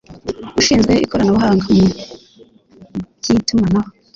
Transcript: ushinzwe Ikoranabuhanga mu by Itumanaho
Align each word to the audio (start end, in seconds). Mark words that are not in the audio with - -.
ushinzwe 0.59 0.93
Ikoranabuhanga 1.05 1.63
mu 1.75 1.85
by 3.19 3.25
Itumanaho 3.35 3.91